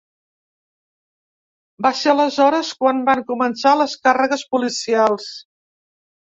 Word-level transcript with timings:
Va 1.85 1.91
ser 1.99 2.09
aleshores 2.13 2.71
quan 2.79 3.03
van 3.11 3.21
començar 3.29 3.75
les 3.83 3.95
càrregues 4.09 4.47
policials. 4.57 5.31